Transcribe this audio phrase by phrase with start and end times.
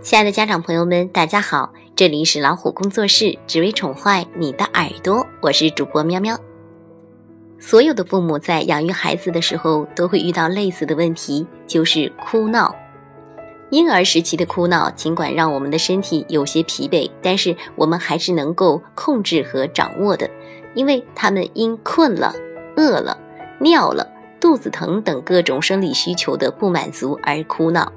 [0.00, 6.38] 亲爱的家长朋友们，大家好，这里是老虎工作室，只为宠坏你的耳朵，我是主播喵喵。
[7.58, 12.72] 所有的父母在养育孩子的时候，都会遇到类似的问题，就是哭闹。
[13.70, 20.30] 婴儿时期的哭闹，尽管让我们的身体有些疲惫，但是我们还是能够控制和掌握的，
[20.74, 22.32] 因为他们因困了、
[22.76, 23.18] 饿了、
[23.58, 24.08] 尿了、
[24.38, 27.92] 肚子疼等各种生理需求的不满足而哭闹。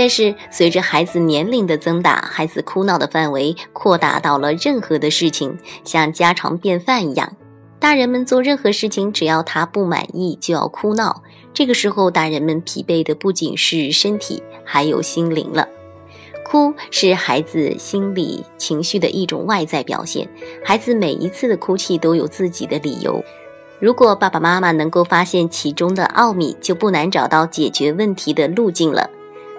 [0.00, 7.36] 但是随着孩子年龄的增大，孩子哭闹的范围扩大到了任何的事情，像家常便饭一样。
[7.78, 11.22] 大人们做任何事情，只要他不满意，就要哭闹。
[11.52, 15.68] 这个时候，大人们疲惫的不仅是身体，还有心灵了。
[16.46, 20.26] 哭是孩子心理情绪的一种外在表现。
[20.64, 23.22] 孩子每一次的哭泣都有自己的理由。
[23.78, 29.10] 如果爸爸妈妈能够发现其中的奥秘，就不难找到解决问题的路径了。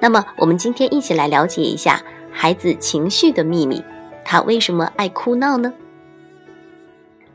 [0.02, 3.84] 那么，我们今天一起来了解一下孩子情绪的秘密。
[4.26, 5.72] 他为什么爱哭闹呢？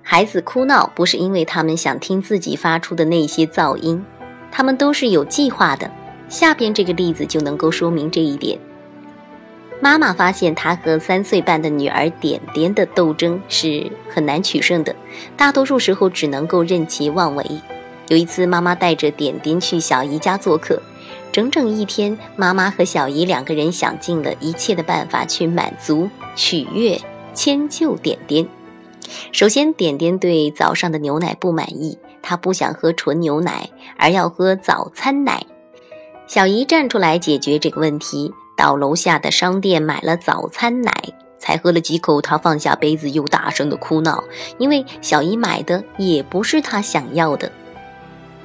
[0.02, 4.04] 孩子哭闹不是因为他们想听自己发出的那些噪音，
[4.50, 5.88] 他们都是有计划的。
[6.28, 8.58] 下边这个例子就能够说明这一点。
[9.80, 14.94] 妈妈发现她和三岁半的女儿点点的斗争是很难取胜的，
[15.36, 17.44] 大多数时候只能够任其妄为。
[18.08, 20.82] 有一次，妈妈带着点点去小姨家做客。
[21.36, 26.98] 整整一天，妈妈和小姨两个人想尽了一切的办法去满足、取悦、
[27.34, 28.48] 迁就点点。
[29.32, 35.44] 首先，点点对早上的牛奶不满意，他不想喝纯牛奶，而要喝早餐奶。
[36.26, 40.90] 小姨站出来解决这个问题，到楼下的商店买了早餐奶。
[41.38, 44.24] 才喝了几口，她放下杯子，又大声的哭闹，
[44.56, 47.52] 因为小姨买的也不是她想要的。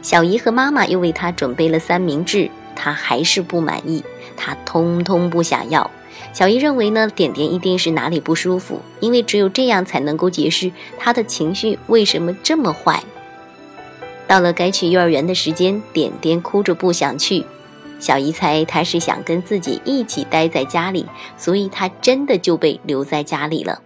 [0.02, 2.52] 小姨和妈妈又为她准备了三明治。
[2.76, 4.04] 他还是不满意，
[4.36, 5.90] 他通通不想要。
[6.34, 13.04] 小姨认为呢，点点一定是哪里不舒服，因为只有这样才能够解释他的情绪为什么这么坏。
[14.28, 17.44] 到了该去幼儿园的时间，点点哭着不想去。
[18.00, 21.06] 小姨猜他是想跟自己一起待在家里，
[21.38, 23.82] 所以他真的就被留在家里了。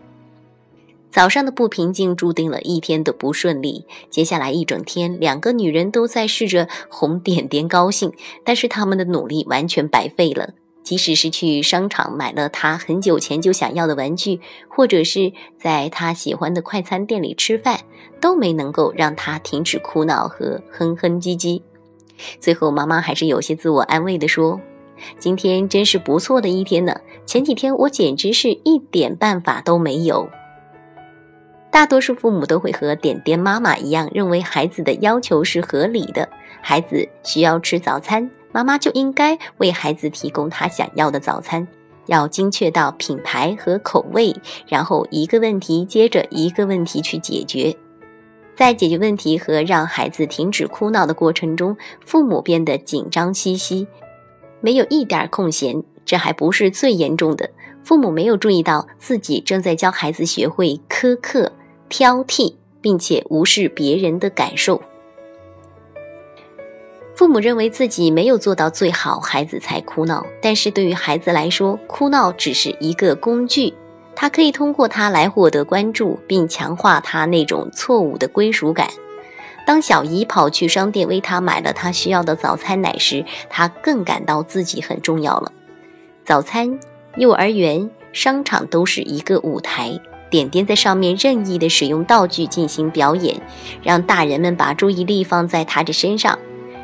[1.15, 3.85] 早上的不平静注定了一天的不顺利。
[4.09, 8.11] 接下来一整天，两个女人都在试着哄点点高兴，
[8.43, 10.49] 但是他们的努力完全白费了。
[10.83, 17.79] 即使是去商场买了他很久前就想要的玩具，或者是在他喜欢的快餐店里吃饭，
[18.19, 21.61] 都没能够让他停止哭闹和哼哼唧唧。
[22.41, 24.59] 最后，妈妈还是有些自我安慰地说
[25.17, 26.99] ：“今天真是不错的一天呢。
[27.25, 30.27] 前几天我简直是一点办法都没有。”
[31.75, 36.29] 大多数父母都会和点点妈妈一样，认为孩子的要求是合理的。
[36.61, 41.67] 孩子需要吃早餐，妈妈就应该为孩子提供他想要的早餐，
[42.05, 44.33] 要精确到品牌和口味，
[44.69, 47.75] 然后一个问题接着一个问题去解决。
[48.55, 51.75] 在解决问题和让孩子停止哭闹的过程中，
[52.05, 53.85] 父母变得紧张兮兮，
[54.61, 55.83] 没有一点空闲。
[56.05, 57.49] 这还不是最严重的，
[57.83, 61.51] 父母没有注意到自己正在教孩子学会苛刻。
[61.89, 64.81] 挑剔，并且无视别人的感受。
[67.15, 70.25] 父母认为自己没有做到最好，孩子才哭闹。
[70.41, 73.73] 但是对于孩子来说，哭闹只是一个工具，
[74.13, 78.89] 他可以通过它来获得关注，并强化他那种错误的归属感。
[79.65, 85.51] 当小姨跑去商店为他买了他需要的早餐奶时，他更感到自己很重要了。
[86.25, 86.77] 早餐、
[87.15, 89.97] 幼儿园、商场都是一个舞台。
[90.29, 93.41] 点点在上面任意的使用道具进行表演，
[93.83, 96.37] 让大人们把注意力放在他的身上，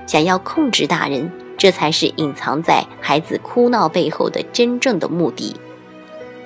[0.05, 5.55] 想要控制大人，这才是隐藏在孩子哭闹背后的真正的目的。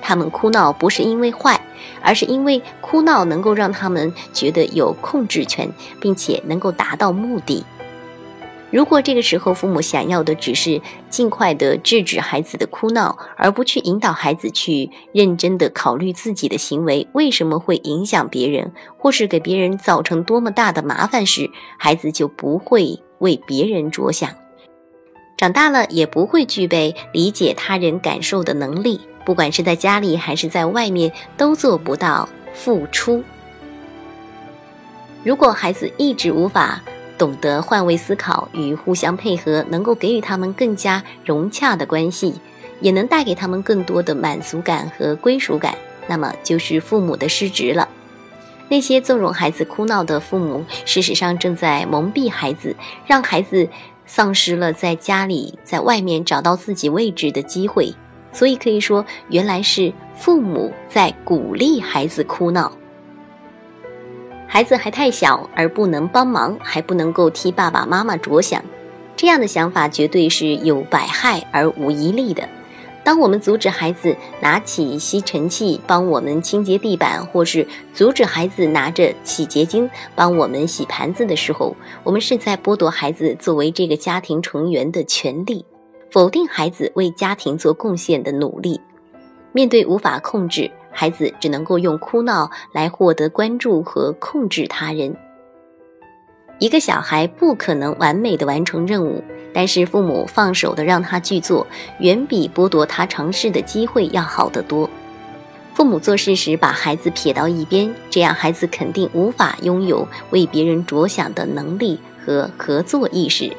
[0.02, 1.60] 他们哭闹不是因为坏，
[2.02, 7.66] 而是因为哭闹能够让他们觉得有控制权，并且能够达到目的。
[8.76, 21.50] 如果这个时候父母想要的只是尽快的制止孩子的哭闹，而不去引导孩子去认真的考虑自己的行为为什么会影响别人，或是给别人造成多么大的麻烦时，
[21.80, 24.30] 孩子就不会为别人着想，
[25.38, 33.24] 长大了也不会具备理解他人感受的能力，不管是在家里还是在外面，都做不到付出。
[35.24, 36.84] 如果孩子一直无法。
[37.18, 42.34] 懂得换位思考与互相配合，能够给予他们更加融洽的关系，
[42.82, 45.76] 也能带给他们更多的满足感和归属感，
[46.08, 47.88] 那么就是父母的失职了。
[48.68, 52.76] 那些纵容孩子哭闹的父母，事实上正在蒙蔽孩子，
[53.06, 53.70] 让孩子
[54.06, 57.94] 丧失了在家里、在外面找到自己位置的机会。
[58.34, 62.72] 所以可以说，原来是父母在鼓励孩子哭闹。
[64.56, 68.64] 孩子还太小，而不能帮忙，还不能够替爸爸妈妈着想，
[69.14, 72.48] 这样的想法绝对是有百害而无一利的。
[73.04, 81.76] 当我们阻止孩子拿起吸尘器帮我们清洁地板，或是阻止孩子拿着洗洁精帮我们洗盘子的时候，
[82.06, 85.66] 我们是在剥夺孩子作为这个家庭成员的权利，
[86.10, 88.80] 否定孩子为家庭做贡献的努力。
[89.52, 90.72] 面对无法控制。
[90.96, 95.16] 孩子只能够用哭闹来获得关注和控制他人。
[96.58, 99.22] 一个小孩不可能完美的完成任务，
[99.54, 101.68] 但是父母放手的让他去做，
[102.00, 104.90] 远比剥夺他尝试的机会要好得多。
[105.74, 113.52] 父母做事时把孩子撇到一边，这样孩子肯定无法拥有为别人着想的能力和合作意识。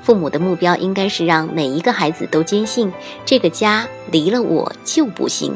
[0.00, 2.92] 父母的目标应该是让每一个孩子都坚信
[3.24, 5.52] 这个家离了我就不行。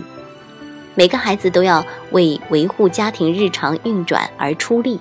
[0.96, 5.00] 每个孩子都要为维护家庭日常运转而出力，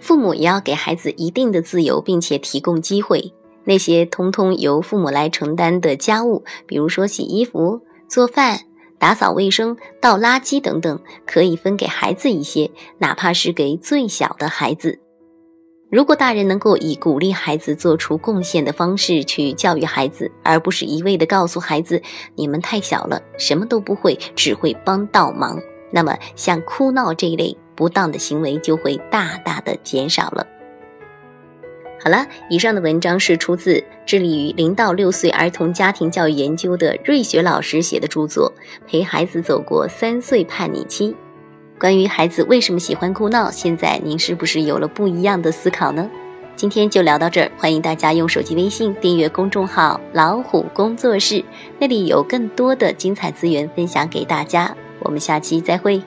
[0.00, 3.32] 父母也要给孩子一定的自由，并且提供机会。
[3.64, 8.60] 那些通通由父母来承担的家务，比如说洗衣服、做饭、
[8.98, 15.00] 打扫卫生、倒垃圾等等，可以分给孩子一些，哪怕是给最小的孩子。
[15.90, 22.02] 如果大人能够以鼓励孩子做出贡献的方式去教育孩子，而不是一味的告诉孩子
[22.34, 25.60] “你们太小了，什么都不会，只会帮倒忙”，
[25.92, 30.44] 那么像哭闹这一类不当的行为就会大大的减少了。
[32.02, 38.52] 好了，以上的文章是出自致力于零到六岁儿童家庭教育研究的瑞雪老师写的著作
[38.90, 41.12] 《陪孩子走过三岁叛逆期》。
[41.78, 46.08] 关于孩子为什么喜欢哭闹，现在您是不是有了不一样的思考呢？
[46.56, 51.44] 今天就聊到这儿，欢迎大家用手机微信订阅公众号“老虎工作室”，
[51.80, 54.74] 那里有更多的精彩资源分享给大家。
[55.00, 56.00] 我们下期再会。